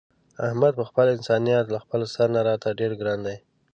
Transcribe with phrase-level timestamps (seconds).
[0.47, 3.37] احمد په خپل انسانیت له خپل سر نه راته ډېر ګران دی.